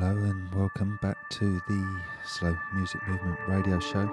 Hello 0.00 0.14
and 0.14 0.54
welcome 0.54 0.96
back 1.02 1.28
to 1.28 1.60
the 1.66 2.00
Slow 2.24 2.56
Music 2.72 3.00
Movement 3.08 3.36
radio 3.48 3.80
show, 3.80 4.06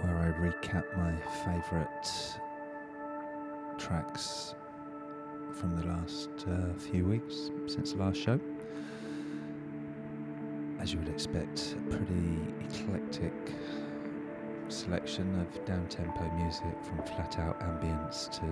where 0.00 0.16
I 0.16 0.30
recap 0.40 0.86
my 0.96 1.14
favourite 1.44 2.38
tracks 3.76 4.54
from 5.52 5.78
the 5.78 5.86
last 5.88 6.30
uh, 6.48 6.72
few 6.78 7.04
weeks 7.04 7.50
since 7.66 7.92
the 7.92 7.98
last 7.98 8.18
show. 8.18 8.40
As 10.80 10.94
you 10.94 10.98
would 10.98 11.10
expect, 11.10 11.76
a 11.76 11.90
pretty 11.90 12.40
eclectic 12.64 13.34
selection 14.68 15.38
of 15.38 15.64
down 15.66 15.86
tempo 15.88 16.30
music 16.30 16.82
from 16.82 17.02
flat 17.14 17.38
out 17.38 17.60
ambience 17.60 18.30
to 18.40 18.46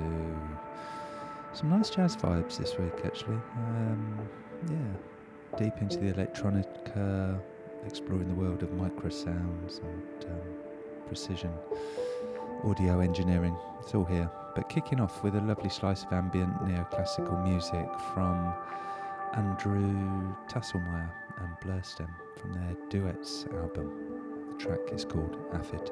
some 1.54 1.70
nice 1.70 1.88
jazz 1.88 2.14
vibes 2.14 2.58
this 2.58 2.76
week, 2.76 2.92
actually. 3.04 3.40
Um, 3.56 4.28
yeah, 4.68 5.58
deep 5.58 5.74
into 5.80 5.98
the 5.98 6.08
electronic, 6.08 6.68
uh, 6.96 7.34
exploring 7.86 8.28
the 8.28 8.34
world 8.34 8.62
of 8.62 8.72
micro 8.72 9.08
sounds 9.08 9.78
and 9.78 10.24
um, 10.30 10.40
precision 11.06 11.52
audio 12.64 13.00
engineering. 13.00 13.56
It's 13.80 13.94
all 13.94 14.04
here. 14.04 14.30
But 14.54 14.68
kicking 14.68 15.00
off 15.00 15.22
with 15.22 15.36
a 15.36 15.40
lovely 15.40 15.70
slice 15.70 16.04
of 16.04 16.12
ambient 16.12 16.52
neoclassical 16.60 17.42
music 17.48 17.88
from 18.12 18.52
Andrew 19.34 20.34
Tasselmyer 20.48 21.10
and 21.38 21.56
Blurstem 21.62 22.08
from 22.36 22.52
their 22.52 22.76
Duets 22.88 23.46
album. 23.54 23.92
The 24.50 24.56
track 24.56 24.80
is 24.92 25.04
called 25.04 25.36
Aphid. 25.54 25.90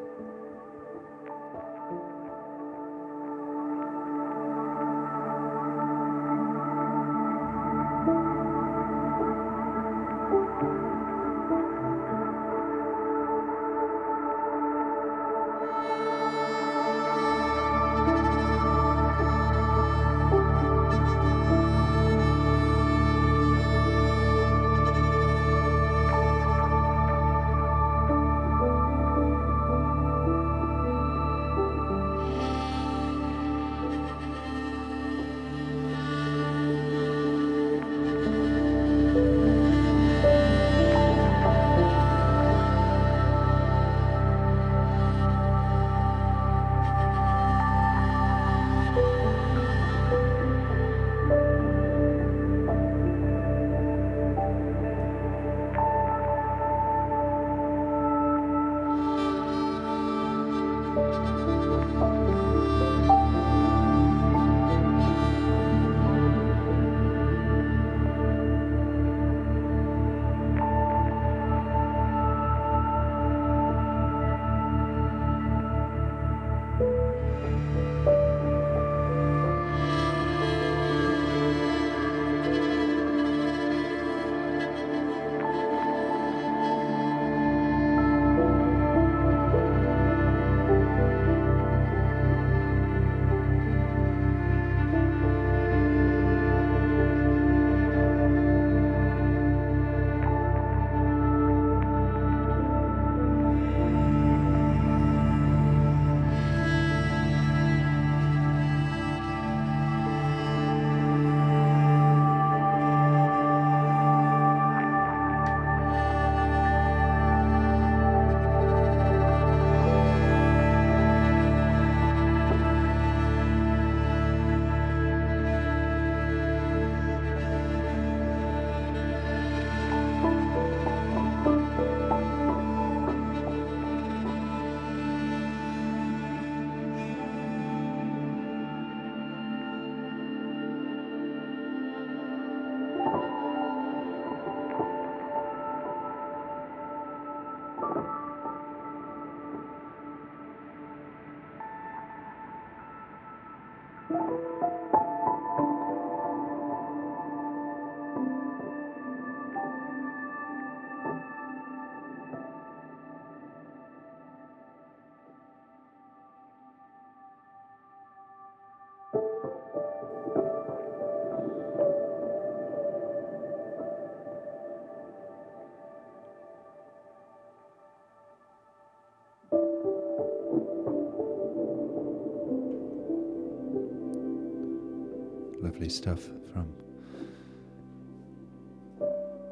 Lovely 185.88 185.96
stuff 185.96 186.22
from 186.52 186.70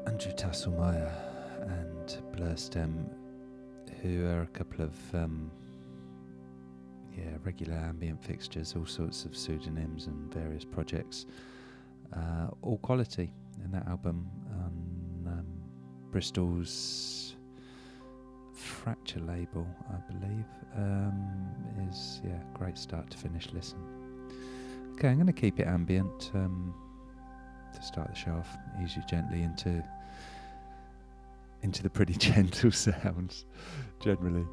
Andrew 0.05 0.31
Tasselmyer 0.33 1.11
and 1.61 2.17
Blurstem, 2.31 3.09
who 4.03 4.23
are 4.27 4.43
a 4.43 4.47
couple 4.47 4.85
of 4.85 4.93
um, 5.15 5.49
yeah 7.17 7.37
regular 7.43 7.73
ambient 7.73 8.23
fixtures, 8.23 8.75
all 8.77 8.85
sorts 8.85 9.25
of 9.25 9.35
pseudonyms 9.35 10.05
and 10.05 10.31
various 10.31 10.63
projects, 10.63 11.25
uh, 12.15 12.49
all 12.61 12.77
quality. 12.77 13.33
And 13.63 13.73
that 13.73 13.87
album 13.87 14.29
um, 14.51 15.47
Bristol's 16.11 17.35
Fracture 18.53 19.21
label, 19.21 19.65
I 19.89 20.13
believe, 20.13 20.45
um, 20.75 21.49
is 21.89 22.21
yeah 22.23 22.39
great 22.53 22.77
start 22.77 23.09
to 23.09 23.17
finish 23.17 23.47
listen. 23.53 23.96
Okay, 24.97 25.09
I'm 25.09 25.17
going 25.17 25.27
to 25.27 25.31
keep 25.31 25.59
it 25.59 25.67
ambient 25.67 26.31
um, 26.33 26.73
to 27.71 27.83
start 27.83 28.09
the 28.09 28.15
show 28.15 28.31
off. 28.31 28.57
Ease 28.83 28.95
you 28.95 29.03
gently 29.07 29.43
into 29.43 29.83
into 31.61 31.83
the 31.83 31.89
pretty 31.89 32.13
gentle 32.17 32.71
sounds, 32.71 33.45
generally. 33.99 34.43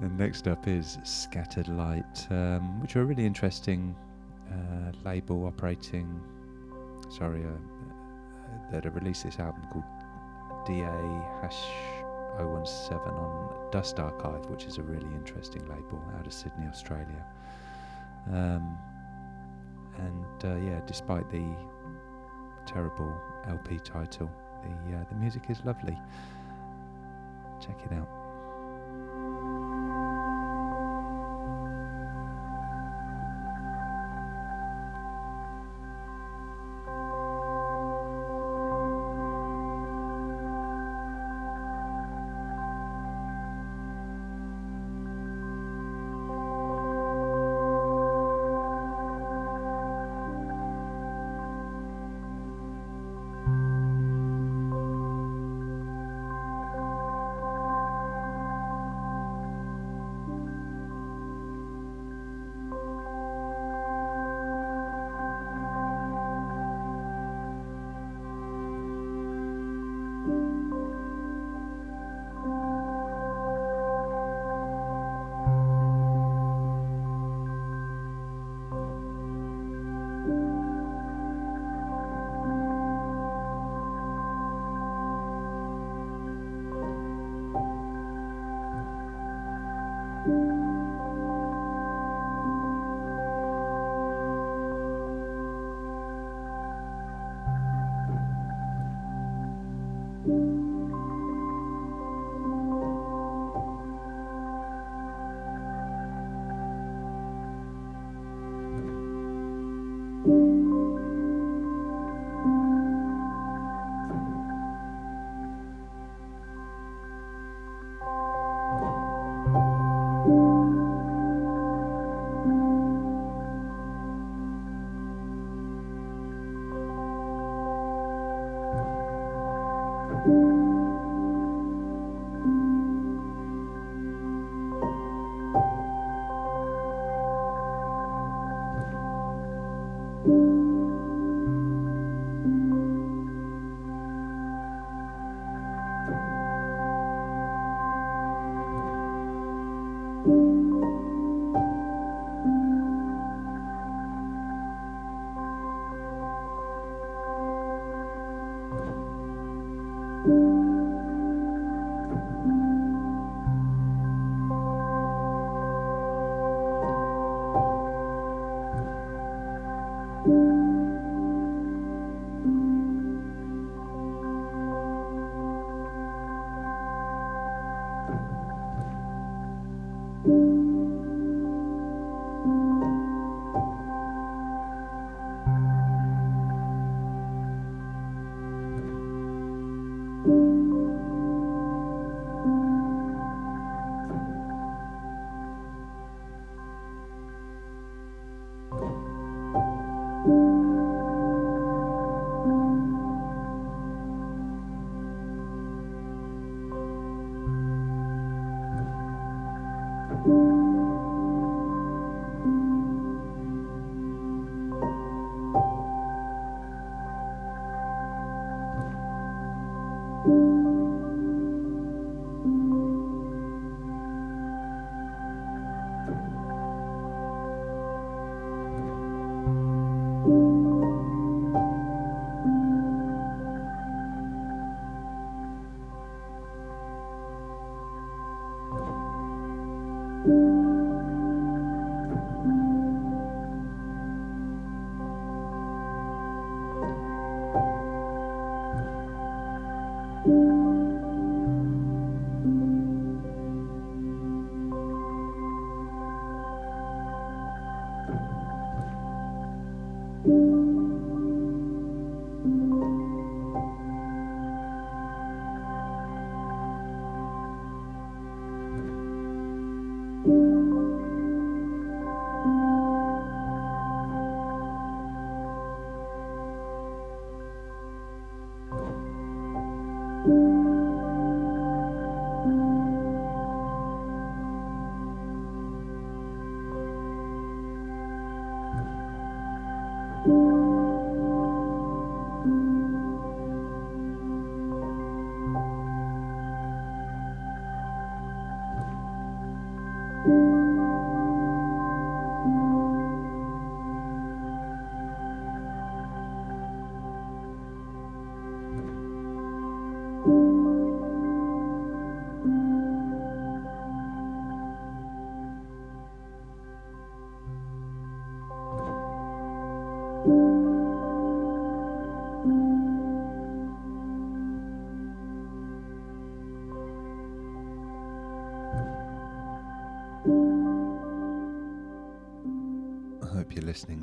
And 0.00 0.16
next 0.16 0.48
up 0.48 0.66
is 0.66 0.96
Scattered 1.04 1.68
Light, 1.68 2.26
um, 2.30 2.80
which 2.80 2.96
are 2.96 3.02
a 3.02 3.04
really 3.04 3.26
interesting 3.26 3.94
uh, 4.50 4.92
label 5.04 5.44
operating. 5.44 6.18
Sorry, 7.10 7.44
uh, 7.44 7.48
uh, 7.48 8.72
that 8.72 8.84
have 8.84 8.94
released 8.94 9.24
this 9.24 9.38
album 9.38 9.60
called 9.70 9.84
DA 10.66 10.80
Hash 11.42 11.60
017 12.38 13.06
on 13.06 13.70
Dust 13.70 14.00
Archive, 14.00 14.46
which 14.46 14.64
is 14.64 14.78
a 14.78 14.82
really 14.82 15.14
interesting 15.14 15.60
label 15.68 16.02
out 16.18 16.26
of 16.26 16.32
Sydney, 16.32 16.66
Australia. 16.68 17.26
Um, 18.32 18.78
and 19.98 20.44
uh, 20.44 20.56
yeah, 20.56 20.80
despite 20.86 21.28
the 21.30 21.44
terrible 22.66 23.12
LP 23.48 23.78
title. 23.78 24.30
The 24.62 24.96
uh, 24.96 25.04
the 25.08 25.14
music 25.14 25.44
is 25.48 25.64
lovely. 25.64 25.96
Check 27.60 27.78
it 27.84 27.92
out. 27.92 28.17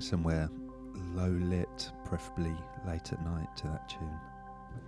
Somewhere 0.05 0.49
low 1.15 1.29
lit, 1.29 1.91
preferably 2.05 2.53
late 2.87 3.11
at 3.11 3.25
night 3.25 3.47
to 3.57 3.67
that 3.67 3.89
tune. 3.89 4.19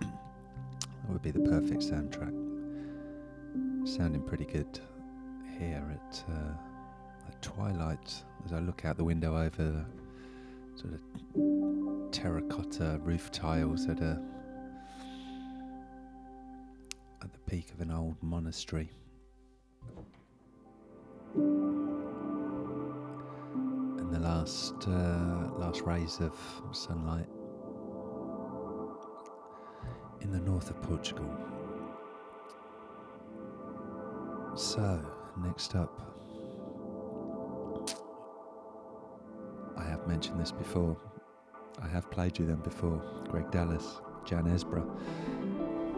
that 0.00 1.10
would 1.10 1.22
be 1.22 1.32
the 1.32 1.40
perfect 1.40 1.82
soundtrack. 1.82 2.34
Sounding 3.86 4.22
pretty 4.22 4.44
good 4.44 4.80
here 5.58 5.84
at, 5.92 6.24
uh, 6.30 6.52
at 7.26 7.42
twilight 7.42 8.22
as 8.44 8.52
I 8.52 8.60
look 8.60 8.84
out 8.84 8.96
the 8.96 9.04
window 9.04 9.36
over 9.36 9.84
sort 10.76 10.94
of 10.94 12.12
terracotta 12.12 13.00
roof 13.02 13.32
tiles 13.32 13.88
at 13.88 14.00
a 14.00 14.22
at 17.20 17.32
the 17.32 17.38
peak 17.50 17.72
of 17.72 17.80
an 17.80 17.90
old 17.90 18.14
monastery. 18.22 18.88
Uh, 24.88 25.58
last 25.58 25.82
rays 25.82 26.20
of 26.20 26.34
sunlight 26.72 27.26
in 30.20 30.32
the 30.32 30.40
north 30.40 30.70
of 30.70 30.80
Portugal. 30.82 31.28
So, 34.56 35.00
next 35.44 35.76
up, 35.76 36.00
I 39.76 39.84
have 39.84 40.06
mentioned 40.06 40.40
this 40.40 40.50
before. 40.50 40.96
I 41.80 41.86
have 41.86 42.10
played 42.10 42.38
you 42.38 42.46
them 42.46 42.60
before. 42.60 43.00
Greg 43.30 43.50
Dallas, 43.52 44.00
Jan 44.24 44.44
Esbra. 44.44 44.84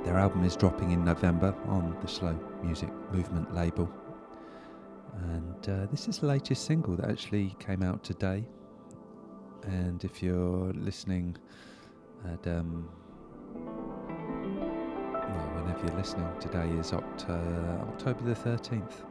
Their 0.04 0.18
album 0.18 0.44
is 0.44 0.56
dropping 0.56 0.90
in 0.90 1.04
November 1.04 1.54
on 1.66 1.96
the 2.02 2.08
Slow 2.08 2.38
Music 2.62 2.90
Movement 3.12 3.54
label. 3.54 3.90
And 5.32 5.68
uh, 5.68 5.86
this 5.90 6.08
is 6.08 6.18
the 6.18 6.26
latest 6.26 6.64
single 6.64 6.96
that 6.96 7.10
actually 7.10 7.56
came 7.58 7.82
out 7.82 8.02
today. 8.04 8.44
And 9.64 10.02
if 10.04 10.22
you're 10.22 10.72
listening 10.72 11.36
at, 12.24 12.46
um, 12.46 12.88
well, 13.54 15.50
whenever 15.54 15.86
you're 15.86 15.96
listening, 15.96 16.28
today 16.40 16.68
is 16.78 16.92
Oct- 16.92 17.28
October 17.88 18.22
the 18.24 18.34
13th. 18.34 19.04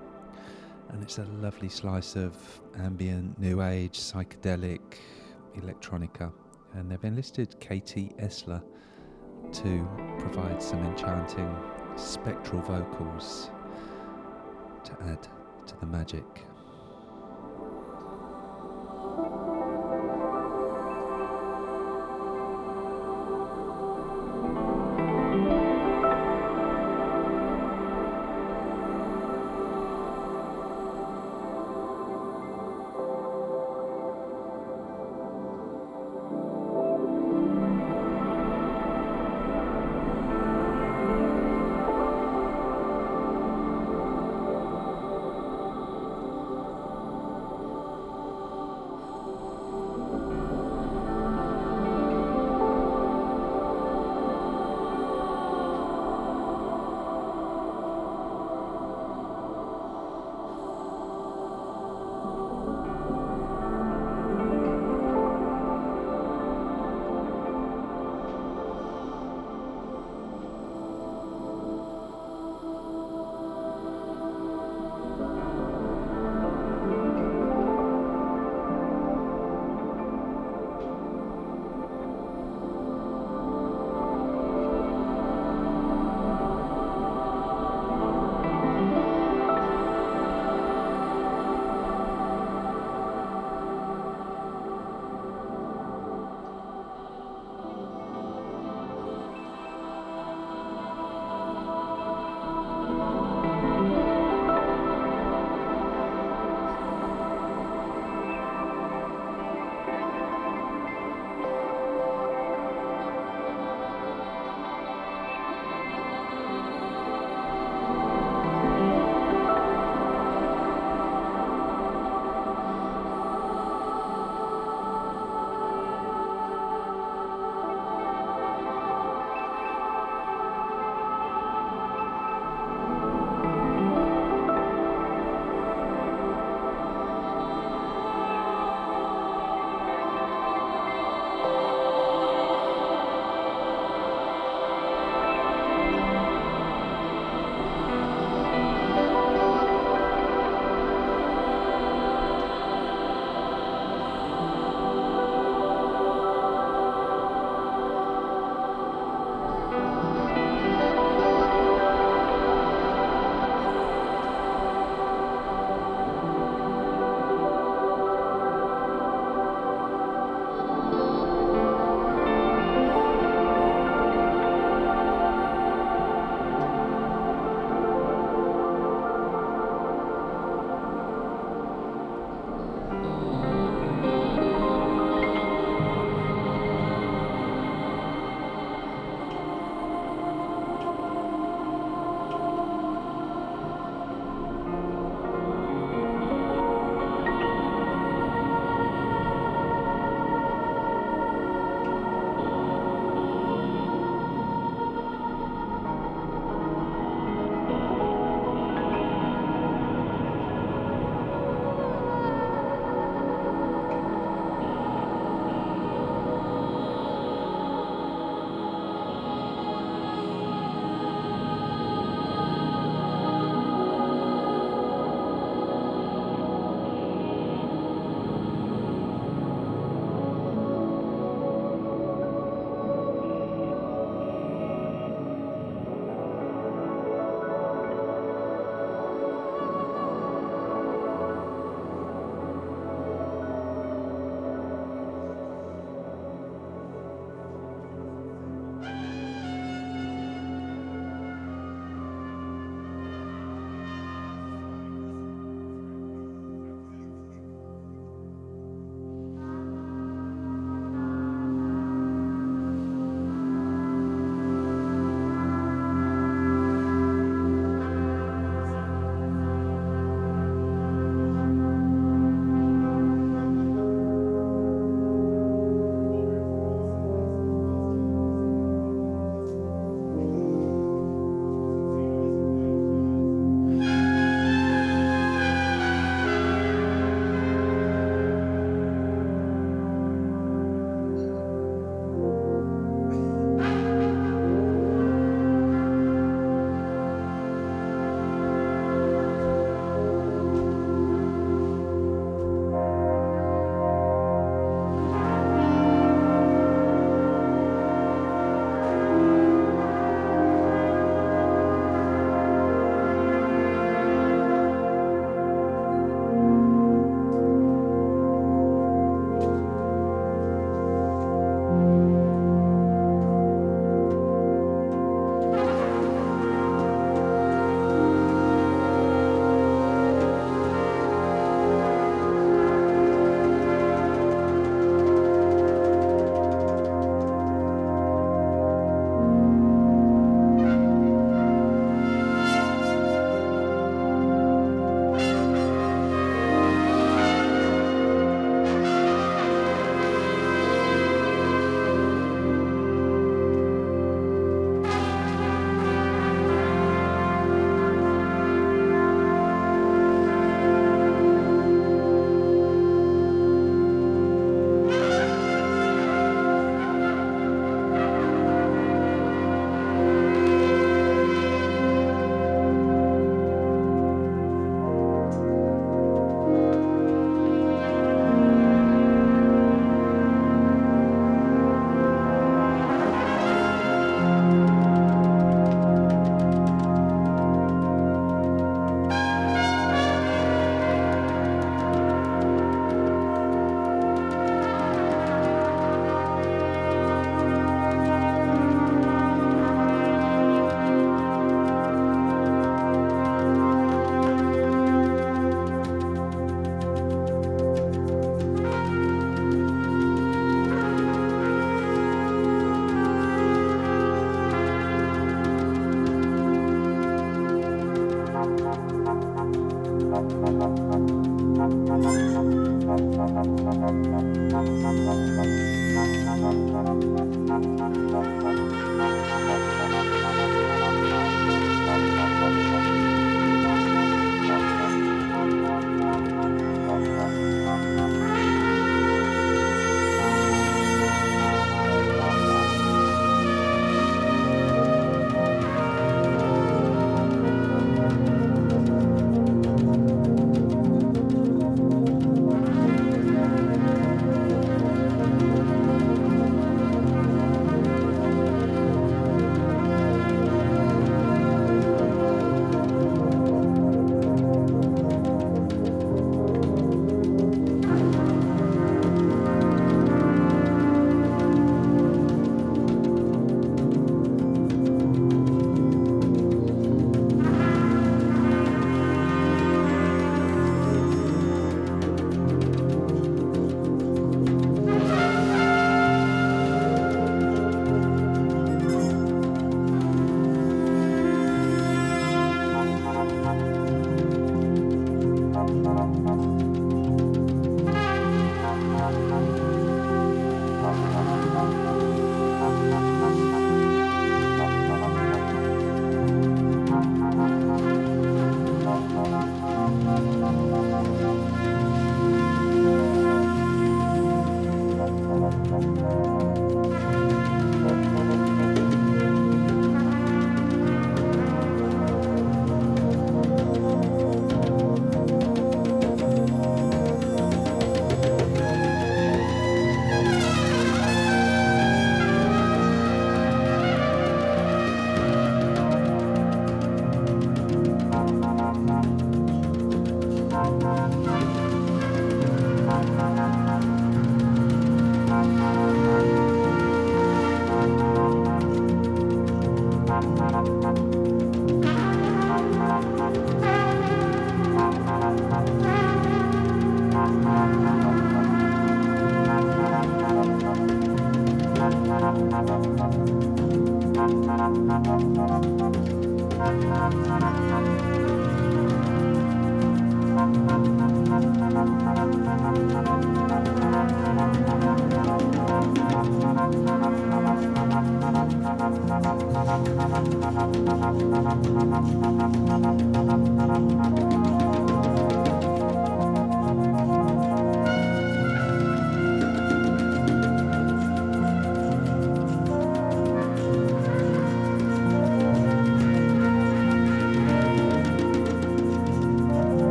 And 0.90 1.04
it's 1.04 1.20
a 1.20 1.26
lovely 1.42 1.70
slice 1.70 2.16
of 2.16 2.36
ambient, 2.80 3.40
new 3.40 3.62
age, 3.62 4.00
psychedelic, 4.00 4.82
electronica. 5.56 6.32
And 6.74 6.90
they've 6.90 7.04
enlisted 7.04 7.60
Katie 7.60 8.12
Esler 8.20 8.64
to 9.52 9.88
provide 10.20 10.62
some 10.62 10.84
enchanting 10.86 11.56
spectral 11.96 12.62
vocals 12.62 13.52
to 14.84 14.92
add 15.04 15.28
to 15.68 15.76
the 15.80 15.86
magic. 15.86 16.49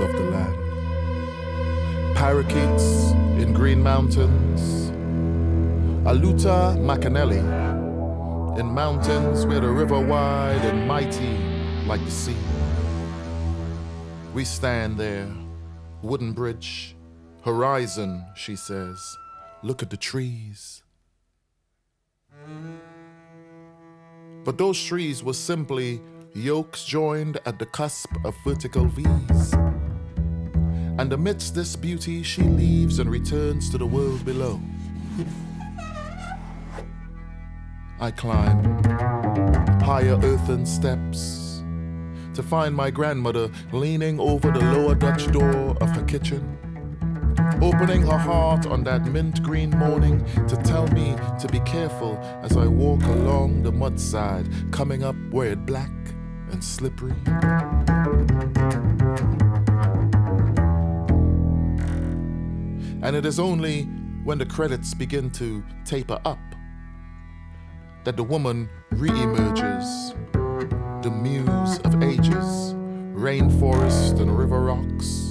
Of 0.00 0.12
the 0.12 0.24
land. 0.30 0.56
Parakeets 2.16 3.12
in 3.40 3.52
green 3.52 3.82
mountains. 3.82 4.90
Aluta 6.06 6.76
Makanelli 6.78 7.42
in 8.58 8.66
mountains 8.66 9.46
where 9.46 9.60
the 9.60 9.68
river 9.68 9.98
wide 9.98 10.64
and 10.64 10.86
mighty 10.86 11.38
like 11.86 12.04
the 12.04 12.10
sea. 12.10 12.36
We 14.32 14.44
stand 14.44 14.98
there, 14.98 15.28
wooden 16.02 16.32
bridge, 16.32 16.96
horizon, 17.42 18.24
she 18.34 18.56
says. 18.56 19.16
Look 19.62 19.82
at 19.82 19.90
the 19.90 19.96
trees. 19.96 20.82
But 24.44 24.58
those 24.58 24.82
trees 24.82 25.22
were 25.22 25.34
simply 25.34 26.00
yokes 26.34 26.84
joined 26.84 27.38
at 27.46 27.58
the 27.58 27.66
cusp 27.66 28.10
of 28.24 28.34
vertical 28.44 28.86
V's. 28.86 29.54
And 30.98 31.12
amidst 31.12 31.54
this 31.54 31.76
beauty, 31.76 32.22
she 32.22 32.42
leaves 32.42 32.98
and 32.98 33.10
returns 33.10 33.70
to 33.70 33.78
the 33.78 33.86
world 33.86 34.24
below. 34.24 34.60
I 38.00 38.10
climb 38.10 38.82
higher 39.80 40.18
earthen 40.22 40.66
steps 40.66 41.62
to 42.34 42.42
find 42.42 42.74
my 42.74 42.90
grandmother 42.90 43.50
leaning 43.72 44.18
over 44.18 44.50
the 44.50 44.60
lower 44.60 44.94
Dutch 44.94 45.30
door 45.30 45.76
of 45.80 45.90
her 45.90 46.04
kitchen 46.04 46.54
opening 47.62 48.02
her 48.02 48.18
heart 48.18 48.66
on 48.66 48.84
that 48.84 49.04
mint 49.06 49.42
green 49.42 49.70
morning 49.70 50.24
to 50.48 50.56
tell 50.64 50.86
me 50.88 51.16
to 51.40 51.48
be 51.48 51.60
careful 51.60 52.18
as 52.42 52.56
I 52.56 52.66
walk 52.66 53.02
along 53.04 53.62
the 53.62 53.72
mud 53.72 53.98
side, 53.98 54.46
coming 54.70 55.02
up 55.02 55.16
where 55.30 55.52
it 55.52 55.64
black 55.66 55.90
and 56.50 56.62
slippery. 56.62 57.14
And 63.04 63.14
it 63.14 63.26
is 63.26 63.38
only 63.38 63.82
when 64.24 64.38
the 64.38 64.46
credits 64.46 64.94
begin 64.94 65.30
to 65.32 65.62
taper 65.84 66.18
up 66.24 66.38
that 68.04 68.16
the 68.16 68.24
woman 68.24 68.68
re-emerges, 68.92 70.14
the 71.02 71.10
muse 71.10 71.78
of 71.80 72.02
ages, 72.02 72.74
rainforest 73.12 74.20
and 74.20 74.36
river 74.36 74.60
rocks 74.60 75.30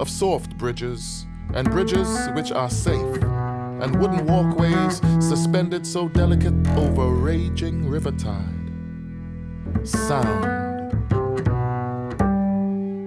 of 0.00 0.10
soft 0.10 0.58
bridges, 0.58 1.24
and 1.54 1.70
bridges 1.70 2.08
which 2.34 2.50
are 2.50 2.68
safe, 2.68 3.22
and 3.22 4.00
wooden 4.00 4.26
walkways 4.26 5.00
suspended 5.20 5.86
so 5.86 6.08
delicate 6.08 6.54
over 6.76 7.10
raging 7.10 7.88
river 7.88 8.10
tide. 8.10 8.72
Sound, 9.84 10.44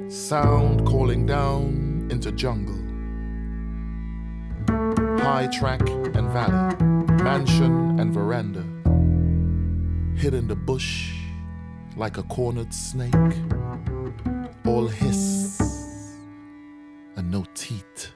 sound 0.09 0.87
calling 0.87 1.25
down 1.25 2.07
into 2.09 2.31
jungle. 2.31 2.78
High 5.21 5.47
track 5.47 5.81
and 5.89 6.29
valley, 6.31 6.75
mansion 7.23 7.99
and 7.99 8.13
veranda, 8.13 8.63
hid 10.19 10.33
in 10.33 10.47
the 10.47 10.55
bush 10.55 11.13
like 11.95 12.17
a 12.17 12.23
cornered 12.23 12.73
snake, 12.73 13.13
all 14.65 14.87
hiss 14.87 15.61
and 17.15 17.29
no 17.29 17.45
teeth. 17.53 18.11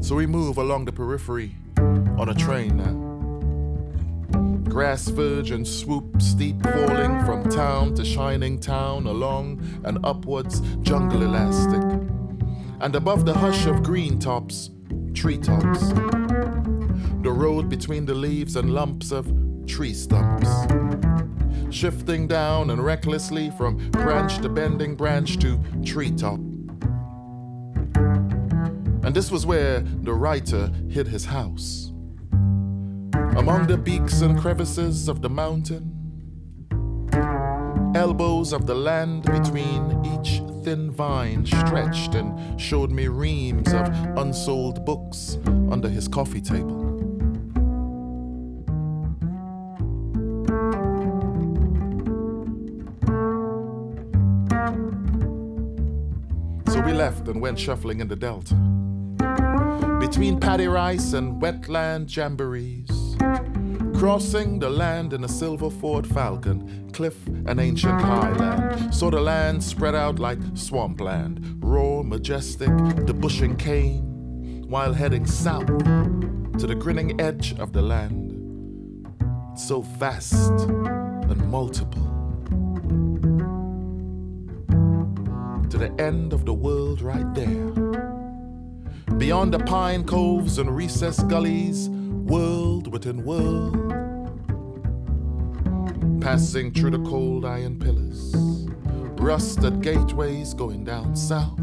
So 0.00 0.14
we 0.14 0.26
move 0.26 0.58
along 0.58 0.84
the 0.84 0.92
periphery 0.92 1.56
on 1.76 2.28
a 2.28 2.34
train 2.34 2.76
now. 2.76 3.07
Grass 4.78 5.08
verge 5.08 5.50
and 5.50 5.66
swoop, 5.66 6.22
steep 6.22 6.62
falling 6.62 7.24
from 7.24 7.50
town 7.50 7.96
to 7.96 8.04
shining 8.04 8.60
town, 8.60 9.08
along 9.08 9.60
and 9.82 9.98
upwards, 10.04 10.60
jungle 10.82 11.24
elastic. 11.24 11.82
And 12.80 12.94
above 12.94 13.26
the 13.26 13.34
hush 13.34 13.66
of 13.66 13.82
green 13.82 14.20
tops, 14.20 14.70
treetops. 15.14 15.88
The 15.88 17.32
road 17.34 17.68
between 17.68 18.06
the 18.06 18.14
leaves 18.14 18.54
and 18.54 18.72
lumps 18.72 19.10
of 19.10 19.26
tree 19.66 19.94
stumps 19.94 20.48
shifting 21.74 22.28
down 22.28 22.70
and 22.70 22.80
recklessly 22.80 23.50
from 23.58 23.90
branch 23.90 24.38
to 24.42 24.48
bending 24.48 24.94
branch 24.94 25.40
to 25.40 25.58
treetop. 25.84 26.38
And 29.02 29.12
this 29.12 29.32
was 29.32 29.44
where 29.44 29.80
the 29.80 30.14
writer 30.14 30.70
hid 30.88 31.08
his 31.08 31.24
house. 31.24 31.87
Among 33.38 33.68
the 33.68 33.78
peaks 33.78 34.20
and 34.20 34.36
crevices 34.36 35.08
of 35.08 35.22
the 35.22 35.30
mountain, 35.30 35.94
elbows 37.94 38.52
of 38.52 38.66
the 38.66 38.74
land 38.74 39.22
between 39.22 40.04
each 40.04 40.42
thin 40.64 40.90
vine 40.90 41.46
stretched 41.46 42.16
and 42.16 42.60
showed 42.60 42.90
me 42.90 43.06
reams 43.06 43.72
of 43.72 43.86
unsold 44.18 44.84
books 44.84 45.38
under 45.70 45.88
his 45.88 46.08
coffee 46.08 46.40
table. 46.40 46.84
So 56.66 56.80
we 56.80 56.92
left 56.92 57.28
and 57.28 57.40
went 57.40 57.58
shuffling 57.58 58.00
in 58.00 58.08
the 58.08 58.16
delta. 58.16 58.56
Between 60.00 60.40
paddy 60.40 60.66
rice 60.66 61.12
and 61.12 61.40
wetland 61.40 62.06
jamborees, 62.06 63.07
crossing 63.98 64.60
the 64.60 64.70
land 64.70 65.12
in 65.12 65.24
a 65.24 65.28
silver 65.28 65.68
Ford 65.68 66.06
Falcon, 66.06 66.88
cliff 66.92 67.26
and 67.26 67.58
ancient 67.58 68.00
highland. 68.00 68.94
Saw 68.94 69.10
the 69.10 69.20
land 69.20 69.62
spread 69.62 69.96
out 69.96 70.20
like 70.20 70.38
swampland, 70.54 71.58
raw, 71.60 72.02
majestic, 72.04 72.70
the 73.06 73.12
bushing 73.12 73.56
cane, 73.56 74.64
while 74.68 74.92
heading 74.92 75.26
south 75.26 75.66
to 75.66 76.66
the 76.66 76.76
grinning 76.76 77.20
edge 77.20 77.58
of 77.58 77.72
the 77.72 77.82
land. 77.82 78.36
So 79.56 79.82
vast 79.82 80.60
and 80.60 81.50
multiple. 81.50 82.04
to 85.70 85.76
the 85.76 85.92
end 86.02 86.32
of 86.32 86.46
the 86.46 86.54
world 86.54 87.02
right 87.02 87.34
there. 87.34 87.70
Beyond 89.18 89.52
the 89.52 89.58
pine 89.58 90.04
coves 90.04 90.58
and 90.58 90.74
recessed 90.74 91.28
gullies, 91.28 91.90
world 92.28 92.92
within 92.92 93.24
world. 93.24 93.74
Passing 96.20 96.72
through 96.72 96.90
the 96.90 97.02
cold 97.08 97.46
iron 97.46 97.78
pillars, 97.78 98.34
rusted 99.20 99.80
gateways 99.80 100.52
going 100.52 100.84
down 100.84 101.16
south, 101.16 101.56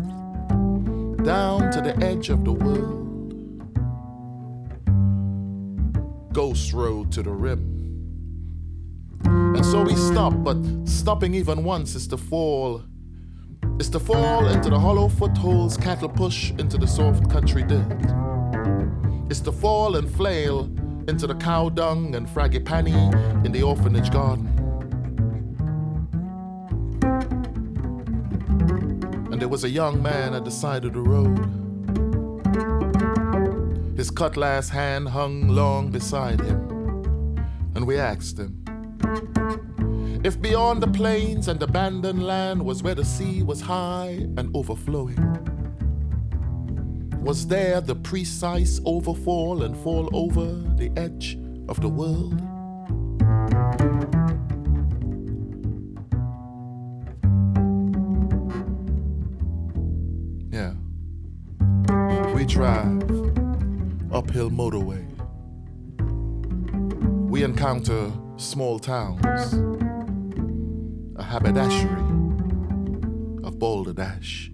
down 1.24 1.72
to 1.72 1.82
the 1.82 1.96
edge 2.02 2.30
of 2.30 2.44
the 2.44 2.52
world. 2.52 3.04
Ghost 6.34 6.74
road 6.74 7.12
to 7.12 7.22
the 7.22 7.32
rim. 7.32 7.74
And 9.24 9.64
so 9.64 9.84
we 9.84 9.96
stop, 9.96 10.34
but 10.44 10.58
stopping 10.86 11.36
even 11.36 11.64
once 11.64 11.94
is 11.94 12.08
to 12.08 12.18
fall 12.18 12.84
is 13.80 13.90
to 13.90 14.00
fall 14.00 14.48
into 14.48 14.70
the 14.70 14.80
hollow 14.80 15.10
footholds 15.10 15.76
cattle 15.76 16.08
push 16.08 16.52
into 16.52 16.78
the 16.78 16.88
soft 16.88 17.30
country 17.30 17.62
dirt. 17.62 18.25
It's 19.30 19.40
to 19.42 19.52
fall 19.52 19.96
and 19.96 20.10
flail 20.10 20.70
into 21.08 21.28
the 21.28 21.36
cow 21.36 21.70
dung 21.70 22.16
and 22.16 22.28
frangipani 22.28 23.46
in 23.46 23.52
the 23.52 23.64
orphanage 23.64 24.12
garden. 24.12 24.48
And 29.32 29.42
there 29.42 29.50
was 29.50 29.64
a 29.64 29.70
young 29.70 30.02
man 30.02 30.34
at 30.34 30.46
the 30.46 30.52
side 30.52 30.86
of 30.86 30.94
the 30.94 31.02
road. 31.02 31.38
His 33.98 34.12
cutlass 34.12 34.70
hand 34.70 35.10
hung 35.10 35.48
long 35.48 35.90
beside 35.90 36.42
him. 36.42 36.60
And 37.76 37.88
we 37.88 37.98
asked 37.98 38.38
him, 38.38 38.62
if 40.24 40.42
beyond 40.42 40.82
the 40.82 40.88
plains 40.88 41.48
and 41.48 41.62
abandoned 41.62 42.24
land 42.26 42.64
was 42.66 42.82
where 42.82 42.96
the 42.96 43.06
sea 43.06 43.44
was 43.44 43.62
high 43.62 44.28
and 44.38 44.50
overflowing, 44.56 45.20
was 47.26 47.48
there 47.48 47.82
the 47.82 47.96
precise 47.96 48.80
overfall 48.86 49.64
and 49.64 49.76
fall 49.78 50.08
over 50.14 50.46
the 50.78 50.92
edge 50.96 51.40
of 51.68 51.82
the 51.82 51.90
world? 51.90 52.40
Yeah. 60.52 60.74
We 62.36 62.46
drive 62.46 63.02
uphill 64.14 64.52
motorway. 64.52 65.04
We 67.28 67.44
encounter 67.44 68.12
small 68.38 68.78
towns 68.78 69.54
a 71.16 71.24
haberdashery 71.24 72.02
of 73.44 73.58
Balderdash. 73.58 74.52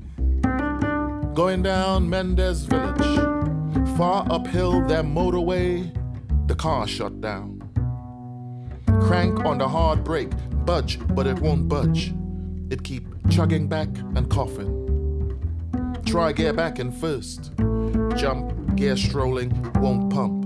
Going 1.41 1.63
down 1.63 2.08
Mendez 2.08 2.65
Village, 2.65 3.97
far 3.97 4.27
uphill 4.30 4.86
their 4.86 5.01
motorway, 5.01 5.91
the 6.45 6.54
car 6.54 6.86
shut 6.86 7.19
down. 7.19 7.60
Crank 9.01 9.43
on 9.43 9.58
the 9.58 9.67
hard 9.67 10.04
brake, 10.04 10.30
budge, 10.65 10.99
but 11.15 11.25
it 11.25 11.39
won't 11.39 11.67
budge. 11.67 12.13
It 12.69 12.84
keep 12.84 13.08
chugging 13.32 13.67
back 13.67 13.88
and 14.15 14.30
coughing. 14.30 14.71
Try 16.06 16.32
gear 16.32 16.54
back 16.54 16.77
in 16.77 16.91
first. 16.91 17.54
Jump, 18.15 18.75
gear 18.75 18.95
strolling, 18.95 19.49
won't 19.82 20.13
pump. 20.13 20.45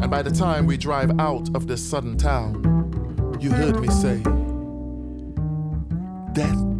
And 0.00 0.08
by 0.08 0.22
the 0.22 0.30
time 0.30 0.66
we 0.66 0.76
drive 0.76 1.18
out 1.18 1.52
of 1.56 1.66
this 1.66 1.84
sudden 1.84 2.16
town, 2.16 2.62
you 3.40 3.50
heard 3.50 3.80
me 3.80 3.88
say, 3.88 4.22
Death, 6.32 6.78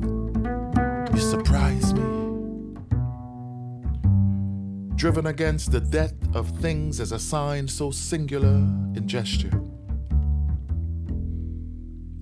Driven 4.98 5.28
against 5.28 5.70
the 5.70 5.78
death 5.78 6.16
of 6.34 6.50
things 6.58 6.98
as 6.98 7.12
a 7.12 7.20
sign 7.20 7.68
so 7.68 7.92
singular 7.92 8.56
in 8.96 9.04
gesture. 9.06 9.62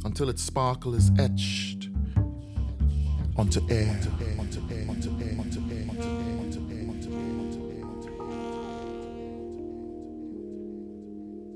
Until 0.05 0.29
its 0.29 0.43
sparkle 0.43 0.95
is 0.95 1.11
etched 1.19 1.89
onto 3.39 3.67
air. 3.71 3.99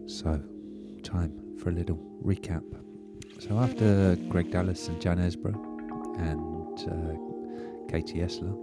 So, 0.07 0.43
time 1.03 1.33
for 1.59 1.69
a 1.69 1.73
little 1.73 1.99
recap. 2.25 2.65
So, 3.41 3.59
after 3.59 4.17
Greg 4.31 4.51
Dallas 4.51 4.89
and 4.89 4.99
Jan 5.03 5.19
Esborough 5.19 6.19
and 6.19 6.79
uh, 6.89 7.91
Katie 7.91 8.21
Esler 8.21 8.55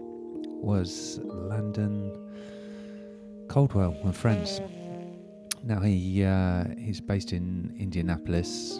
was 0.63 1.19
Landon 1.23 2.26
Caldwell 3.57 3.97
and 4.03 4.15
friends. 4.15 4.61
Now 5.63 5.79
he 5.79 6.23
uh, 6.23 6.65
he's 6.77 7.01
based 7.01 7.33
in 7.33 7.75
Indianapolis. 7.79 8.79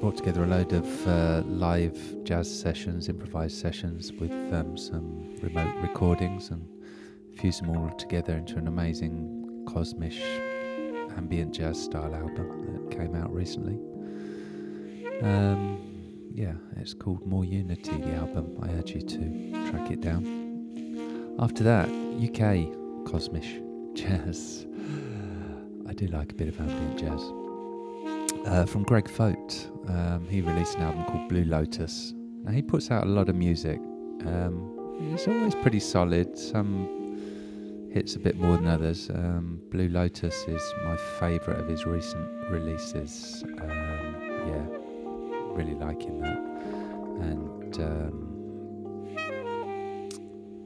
Brought 0.00 0.16
together 0.16 0.42
a 0.42 0.46
load 0.48 0.72
of 0.72 1.06
uh, 1.06 1.42
live 1.46 1.96
jazz 2.24 2.48
sessions, 2.50 3.08
improvised 3.08 3.56
sessions 3.56 4.10
with 4.10 4.32
um, 4.52 4.76
some 4.76 5.36
remote 5.40 5.72
recordings, 5.80 6.50
and 6.50 6.66
fused 7.36 7.62
them 7.62 7.70
all 7.70 7.90
together 7.90 8.32
into 8.32 8.56
an 8.56 8.66
amazing 8.66 9.62
kosmische 9.66 10.26
ambient 11.16 11.54
jazz 11.54 11.80
style 11.80 12.12
album 12.12 12.48
that 12.72 12.98
came 12.98 13.14
out 13.14 13.32
recently. 13.32 13.78
Um, 15.22 15.78
yeah, 16.34 16.54
it's 16.74 16.92
called 16.92 17.24
More 17.24 17.44
Unity, 17.44 17.96
the 17.98 18.14
album. 18.14 18.58
I 18.64 18.70
urge 18.70 18.96
you 18.96 19.00
to 19.00 19.70
track 19.70 19.92
it 19.92 20.00
down. 20.00 21.36
After 21.38 21.62
that, 21.62 21.86
UK 21.86 22.74
kosmische 23.06 23.67
jazz. 23.94 24.66
I 25.88 25.92
do 25.94 26.06
like 26.08 26.32
a 26.32 26.34
bit 26.34 26.48
of 26.48 26.60
ambient 26.60 26.98
jazz. 26.98 27.22
Uh, 28.46 28.64
from 28.66 28.82
Greg 28.82 29.08
Foat, 29.08 29.70
um, 29.88 30.26
he 30.28 30.40
released 30.40 30.76
an 30.76 30.82
album 30.82 31.04
called 31.04 31.28
Blue 31.28 31.44
Lotus. 31.44 32.14
Now 32.44 32.52
he 32.52 32.62
puts 32.62 32.90
out 32.90 33.04
a 33.04 33.08
lot 33.08 33.28
of 33.28 33.34
music. 33.34 33.78
Um, 34.26 34.74
it's 35.12 35.26
always 35.26 35.54
pretty 35.54 35.80
solid. 35.80 36.38
Some 36.38 37.88
hits 37.92 38.16
a 38.16 38.18
bit 38.18 38.36
more 38.36 38.56
than 38.56 38.66
others. 38.66 39.10
Um, 39.10 39.60
Blue 39.70 39.88
Lotus 39.88 40.34
is 40.46 40.62
my 40.84 40.96
favourite 41.18 41.60
of 41.60 41.68
his 41.68 41.84
recent 41.86 42.28
releases. 42.50 43.44
Um, 43.60 44.16
yeah, 44.46 44.66
really 45.52 45.74
liking 45.74 46.20
that. 46.20 46.38
And 47.20 47.78
um, 47.80 48.34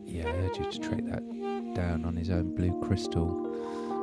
yeah, 0.04 0.26
I 0.26 0.30
urge 0.30 0.58
you 0.58 0.70
to 0.70 0.78
track 0.78 1.04
that 1.06 1.22
down 1.74 2.04
on 2.04 2.16
his 2.16 2.30
own 2.30 2.54
Blue 2.54 2.80
Crystal 2.82 3.28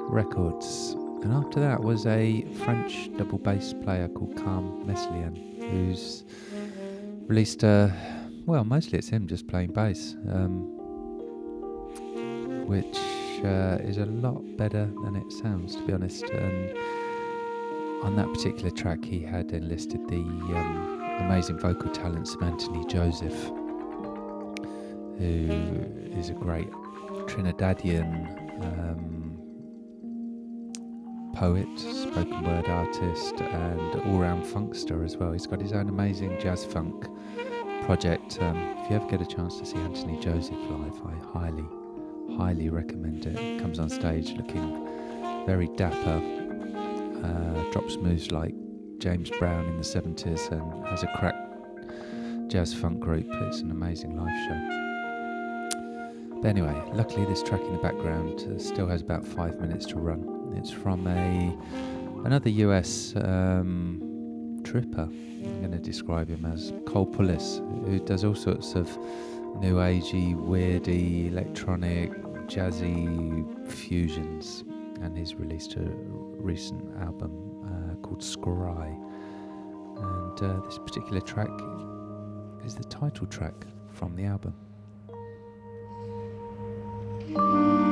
Records. 0.10 0.96
And 1.24 1.34
after 1.34 1.60
that 1.60 1.82
was 1.82 2.06
a 2.06 2.44
French 2.64 3.10
double 3.18 3.38
bass 3.38 3.74
player 3.84 4.08
called 4.08 4.36
Kham 4.38 4.86
Meslien, 4.86 5.36
who's 5.70 6.24
released 7.28 7.64
a, 7.64 7.94
well, 8.46 8.64
mostly 8.64 8.98
it's 8.98 9.10
him 9.10 9.28
just 9.28 9.48
playing 9.48 9.74
bass, 9.74 10.16
um, 10.30 10.76
which 12.68 12.98
uh, 13.44 13.78
is 13.84 13.98
a 13.98 14.06
lot 14.06 14.42
better 14.58 14.90
than 15.04 15.16
it 15.16 15.32
sounds, 15.32 15.76
to 15.76 15.86
be 15.86 15.94
honest. 15.94 16.24
And 16.24 16.72
on 18.04 18.16
that 18.16 18.34
particular 18.34 18.72
track, 18.72 19.04
he 19.04 19.20
had 19.20 19.52
enlisted 19.52 20.08
the 20.08 20.16
um, 20.16 21.02
amazing 21.20 21.60
vocal 21.60 21.92
talents 21.92 22.34
of 22.34 22.44
Anthony 22.44 22.86
Joseph, 22.86 23.52
who 25.18 25.50
is 26.18 26.30
a 26.30 26.34
great 26.34 26.70
Trinidadian 27.30 28.28
um, 28.64 29.38
poet, 31.36 31.68
spoken 31.78 32.44
word 32.44 32.68
artist, 32.68 33.40
and 33.40 33.96
all 34.02 34.18
round 34.18 34.44
funkster 34.44 35.06
as 35.06 35.16
well. 35.16 35.32
He's 35.32 35.46
got 35.46 35.62
his 35.62 35.72
own 35.72 35.90
amazing 35.90 36.40
jazz 36.40 36.66
funk 36.66 37.08
project. 37.86 38.40
Um, 38.42 38.58
if 38.80 38.90
you 38.90 38.96
ever 38.96 39.08
get 39.08 39.22
a 39.22 39.26
chance 39.28 39.60
to 39.60 39.66
see 39.66 39.78
Anthony 39.78 40.20
Joseph 40.20 40.58
live, 40.58 41.00
I 41.06 41.40
highly, 41.40 41.66
highly 42.36 42.70
recommend 42.70 43.28
it. 43.28 43.38
He 43.38 43.60
comes 43.60 43.78
on 43.78 43.90
stage 43.90 44.34
looking 44.34 45.46
very 45.46 45.68
dapper, 45.76 46.22
uh, 47.24 47.72
drops 47.72 47.98
moves 47.98 48.32
like 48.32 48.56
James 48.98 49.30
Brown 49.30 49.66
in 49.66 49.78
the 49.78 49.84
70s, 49.84 50.52
and 50.52 50.88
has 50.88 51.04
a 51.04 51.08
crack 51.16 51.36
jazz 52.48 52.74
funk 52.74 53.00
group. 53.00 53.28
It's 53.30 53.62
an 53.62 53.70
amazing 53.70 54.18
live 54.18 54.36
show. 54.48 54.79
But 56.42 56.48
anyway, 56.48 56.82
luckily 56.94 57.26
this 57.26 57.44
track 57.44 57.60
in 57.62 57.74
the 57.74 57.80
background 57.80 58.48
uh, 58.50 58.58
still 58.60 58.88
has 58.88 59.02
about 59.02 59.26
five 59.26 59.60
minutes 59.60 59.86
to 59.88 60.00
run. 60.00 60.54
It's 60.56 60.72
from 60.72 61.06
a 61.06 61.58
another 62.26 62.50
US 62.50 63.14
um, 63.18 64.62
tripper. 64.64 65.10
I'm 65.44 65.60
going 65.60 65.72
to 65.72 65.80
describe 65.80 66.30
him 66.30 66.46
as 66.46 66.72
Cole 66.86 67.06
Pulice, 67.06 67.60
who 67.86 68.00
does 68.00 68.24
all 68.24 68.36
sorts 68.36 68.76
of 68.76 68.88
new 69.60 69.76
agey, 69.76 70.34
weirdy, 70.34 71.30
electronic, 71.30 72.14
jazzy 72.48 73.68
fusions, 73.70 74.64
and 75.02 75.18
he's 75.18 75.36
released 75.36 75.76
a 75.76 75.84
recent 76.40 76.82
album 77.02 77.32
uh, 77.66 77.96
called 77.96 78.22
Scry. 78.22 78.96
And 79.98 80.42
uh, 80.42 80.66
this 80.66 80.78
particular 80.78 81.20
track 81.20 81.52
is 82.66 82.76
the 82.76 82.86
title 82.86 83.28
track 83.28 83.66
from 83.92 84.16
the 84.16 84.24
album. 84.24 84.54
Always 87.36 87.89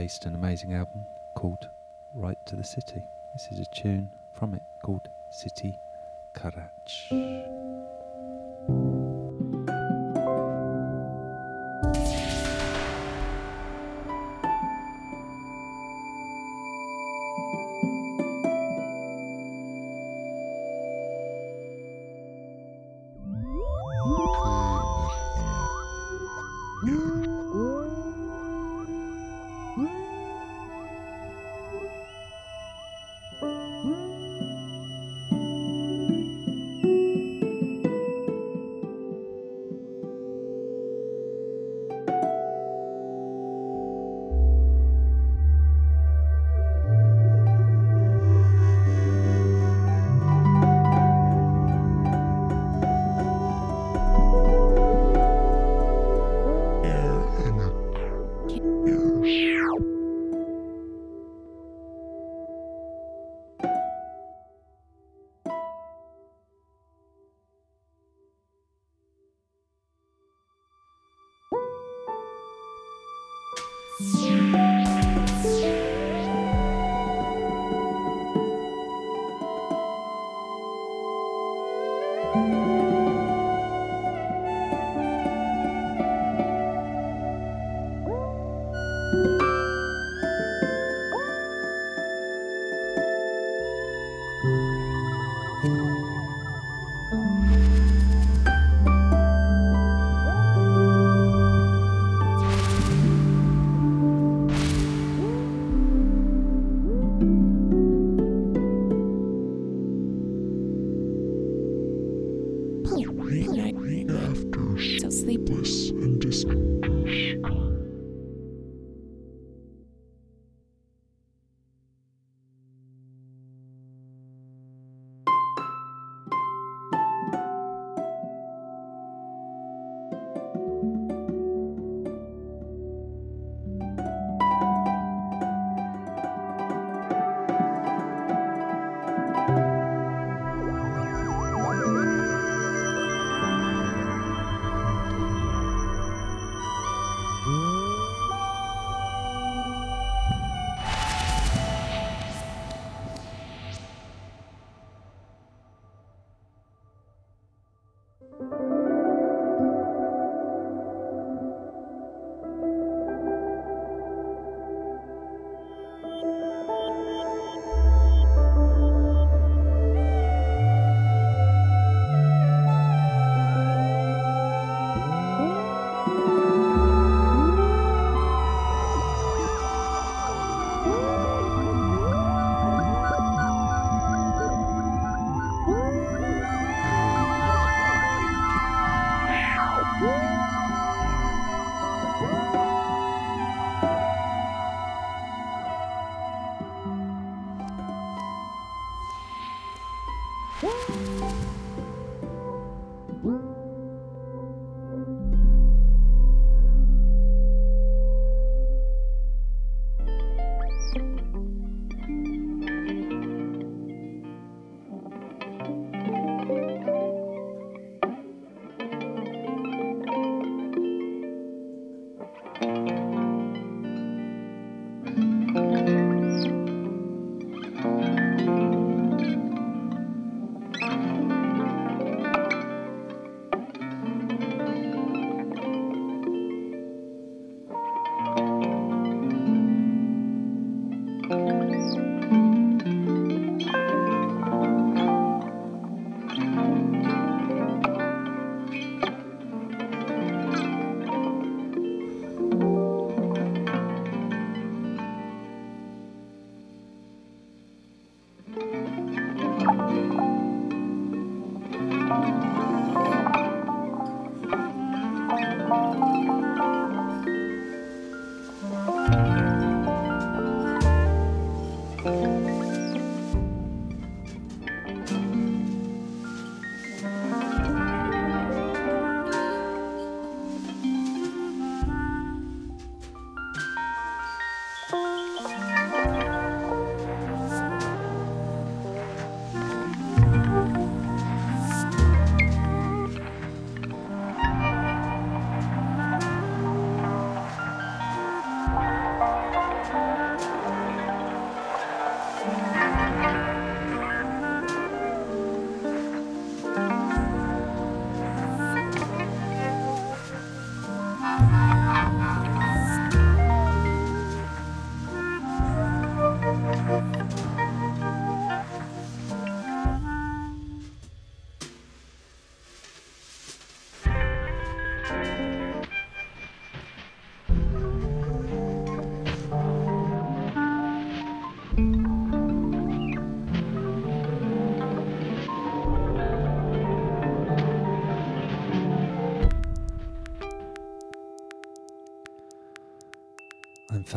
released 0.00 0.24
an 0.24 0.34
amazing 0.34 0.72
album 0.72 1.04
called 1.34 1.68
Right 2.14 2.38
to 2.46 2.56
the 2.56 2.64
City. 2.64 3.02
This 3.34 3.52
is 3.52 3.58
a 3.58 3.66
tune 3.66 4.10
from 4.32 4.54
it 4.54 4.62
called 4.80 5.10
City 5.28 5.78
Karach. 6.32 7.79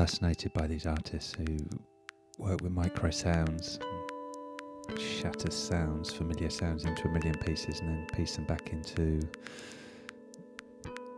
Fascinated 0.04 0.52
by 0.52 0.68
these 0.68 0.86
artists 0.86 1.34
who 1.38 1.58
work 2.38 2.60
with 2.62 2.74
micro 2.74 3.10
sounds, 3.10 3.80
shatter 5.00 5.50
sounds, 5.50 6.12
familiar 6.12 6.50
sounds 6.50 6.84
into 6.84 7.08
a 7.08 7.10
million 7.10 7.34
pieces, 7.36 7.80
and 7.80 7.88
then 7.88 8.08
piece 8.14 8.36
them 8.36 8.44
back 8.44 8.74
into 8.74 9.22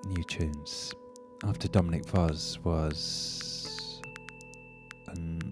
new 0.06 0.24
tunes. 0.26 0.94
After 1.46 1.68
Dominic 1.68 2.06
Voss 2.06 2.60
was 2.64 4.00
an 5.08 5.52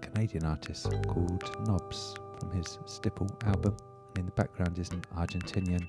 Canadian 0.00 0.46
artist 0.46 0.90
called 1.06 1.48
Knobs 1.64 2.16
from 2.40 2.50
his 2.50 2.76
Stipple 2.86 3.28
album. 3.46 3.76
And 4.16 4.18
in 4.18 4.26
the 4.26 4.32
background 4.32 4.80
is 4.80 4.90
an 4.90 5.02
Argentinian 5.16 5.86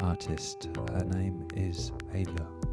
artist. 0.00 0.70
Her 0.90 1.04
name 1.04 1.46
is 1.54 1.90
Ayla. 2.14 2.63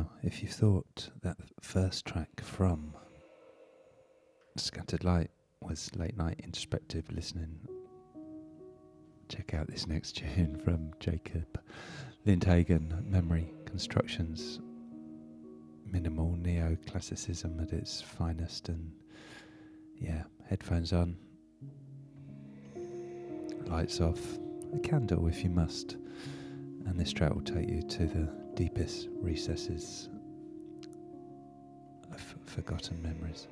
Now, 0.00 0.08
if 0.22 0.42
you 0.42 0.48
thought 0.48 1.10
that 1.20 1.36
first 1.60 2.06
track 2.06 2.40
from 2.40 2.94
Scattered 4.56 5.04
Light 5.04 5.30
was 5.60 5.90
late 5.94 6.16
night 6.16 6.40
introspective 6.42 7.04
listening, 7.12 7.68
check 9.28 9.52
out 9.52 9.66
this 9.66 9.86
next 9.86 10.12
tune 10.16 10.58
from 10.64 10.92
Jacob 11.00 11.60
Lindhagen, 12.26 13.04
Memory 13.10 13.52
Constructions. 13.66 14.58
Minimal 15.84 16.34
neoclassicism 16.40 17.62
at 17.62 17.74
its 17.74 18.00
finest, 18.00 18.70
and 18.70 18.92
yeah, 19.98 20.22
headphones 20.48 20.94
on, 20.94 21.14
lights 23.66 24.00
off, 24.00 24.38
a 24.72 24.78
candle 24.78 25.26
if 25.26 25.44
you 25.44 25.50
must, 25.50 25.98
and 26.86 26.98
this 26.98 27.12
track 27.12 27.34
will 27.34 27.42
take 27.42 27.68
you 27.68 27.82
to 27.82 28.06
the 28.06 28.40
deepest 28.54 29.08
recesses 29.20 30.08
of 32.12 32.20
forgotten 32.46 33.00
memories. 33.02 33.46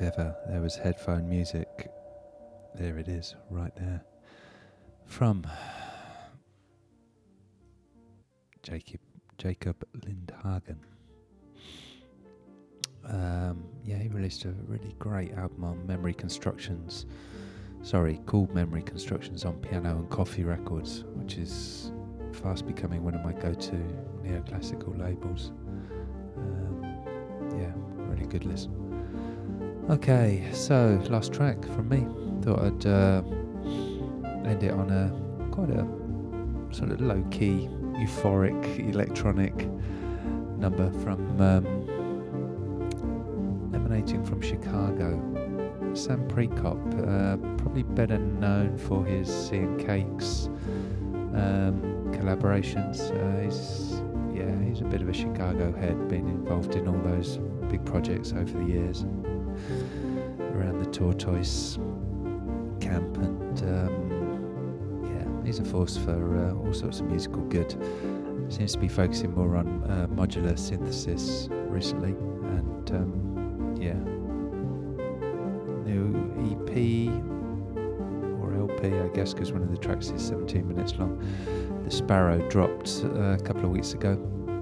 Ever 0.00 0.34
there 0.48 0.60
was 0.60 0.76
headphone 0.76 1.28
music, 1.28 1.90
there 2.74 2.98
it 2.98 3.08
is, 3.08 3.34
right 3.50 3.74
there. 3.76 4.02
From 5.06 5.46
Jacob 8.62 9.00
Jacob 9.38 9.84
Lindhagen. 9.96 10.78
Um, 13.08 13.64
yeah, 13.84 13.96
he 13.96 14.08
released 14.08 14.44
a 14.44 14.50
really 14.66 14.94
great 14.98 15.32
album 15.32 15.64
on 15.64 15.86
Memory 15.86 16.12
Constructions. 16.12 17.06
Sorry, 17.82 18.20
called 18.26 18.52
Memory 18.54 18.82
Constructions 18.82 19.44
on 19.44 19.54
Piano 19.60 19.96
and 19.96 20.10
Coffee 20.10 20.44
Records, 20.44 21.04
which 21.14 21.36
is 21.36 21.92
fast 22.32 22.66
becoming 22.66 23.02
one 23.04 23.14
of 23.14 23.24
my 23.24 23.32
go-to 23.32 23.76
neoclassical 24.22 24.98
labels. 24.98 25.52
Um, 26.36 26.82
yeah, 27.58 27.72
really 28.10 28.26
good 28.26 28.44
listen. 28.44 28.77
Okay, 29.90 30.44
so 30.52 31.02
last 31.08 31.32
track 31.32 31.64
from 31.64 31.88
me. 31.88 32.06
Thought 32.42 32.58
I'd 32.58 32.86
uh, 32.86 33.22
end 34.46 34.62
it 34.62 34.70
on 34.70 34.90
a 34.90 35.10
quite 35.50 35.70
a 35.70 35.88
sort 36.76 36.90
of 36.90 37.00
low 37.00 37.24
key, 37.30 37.70
euphoric, 37.96 38.78
electronic 38.92 39.66
number 40.58 40.90
from 41.00 41.40
um, 41.40 41.64
emanating 43.74 44.22
from 44.26 44.42
Chicago. 44.42 45.18
Sam 45.94 46.28
Prekop, 46.28 46.78
uh, 47.00 47.38
probably 47.56 47.82
better 47.82 48.18
known 48.18 48.76
for 48.76 49.06
his 49.06 49.26
Sea 49.26 49.56
and 49.56 49.80
Cakes 49.80 50.50
um, 51.32 51.80
collaborations. 52.12 53.10
Uh, 53.10 53.40
he's 53.42 54.02
yeah, 54.38 54.68
he's 54.68 54.82
a 54.82 54.84
bit 54.84 55.00
of 55.00 55.08
a 55.08 55.14
Chicago 55.14 55.72
head, 55.72 56.08
been 56.08 56.28
involved 56.28 56.74
in 56.74 56.86
all 56.86 57.00
those 57.00 57.38
big 57.70 57.82
projects 57.86 58.32
over 58.32 58.58
the 58.58 58.66
years 58.66 59.06
tortoise 60.98 61.78
camp, 62.80 63.16
and 63.18 63.62
um, 63.62 65.04
yeah, 65.04 65.46
he's 65.46 65.60
a 65.60 65.64
force 65.64 65.96
for 65.96 66.36
uh, 66.36 66.52
all 66.54 66.72
sorts 66.72 66.98
of 66.98 67.06
musical 67.06 67.42
good. 67.42 67.70
Seems 68.48 68.72
to 68.72 68.78
be 68.80 68.88
focusing 68.88 69.32
more 69.32 69.56
on 69.56 69.84
uh, 69.84 70.08
modular 70.08 70.58
synthesis 70.58 71.48
recently, 71.68 72.10
and 72.10 72.90
um, 72.90 73.76
yeah, 73.78 73.94
new 75.86 76.10
EP 76.50 77.12
or 78.42 78.54
LP, 78.54 78.98
I 78.98 79.08
guess, 79.14 79.32
because 79.34 79.52
one 79.52 79.62
of 79.62 79.70
the 79.70 79.76
tracks 79.76 80.08
is 80.08 80.26
17 80.26 80.66
minutes 80.66 80.96
long. 80.98 81.16
The 81.84 81.92
Sparrow 81.92 82.38
dropped 82.48 83.02
uh, 83.04 83.34
a 83.34 83.38
couple 83.38 83.66
of 83.66 83.70
weeks 83.70 83.92
ago, 83.92 84.12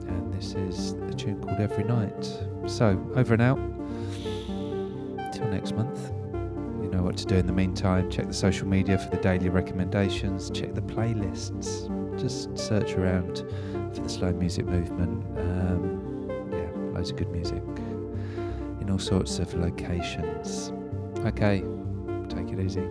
and 0.06 0.34
this 0.34 0.52
is 0.54 0.92
a 1.08 1.14
tune 1.14 1.40
called 1.40 1.60
Every 1.60 1.84
Night. 1.84 2.24
So, 2.66 3.02
over 3.14 3.32
and 3.32 3.42
out 3.42 3.58
till 5.32 5.48
next 5.48 5.74
month. 5.74 6.12
To 7.26 7.34
do 7.34 7.40
in 7.40 7.46
the 7.46 7.52
meantime. 7.52 8.08
Check 8.10 8.28
the 8.28 8.34
social 8.34 8.68
media 8.68 8.98
for 8.98 9.10
the 9.10 9.16
daily 9.16 9.48
recommendations. 9.48 10.48
Check 10.50 10.74
the 10.74 10.80
playlists. 10.82 11.90
Just 12.20 12.56
search 12.56 12.92
around 12.92 13.44
for 13.94 14.00
the 14.00 14.08
slow 14.08 14.32
music 14.32 14.66
movement. 14.66 15.24
Um, 15.38 16.28
yeah, 16.52 16.70
loads 16.92 17.10
of 17.10 17.16
good 17.16 17.30
music 17.30 17.62
in 18.80 18.88
all 18.90 18.98
sorts 18.98 19.38
of 19.40 19.52
locations. 19.54 20.72
Okay, 21.24 21.64
take 22.28 22.52
it 22.52 22.60
easy. 22.60 22.86